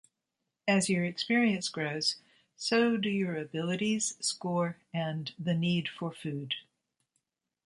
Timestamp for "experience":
1.05-1.69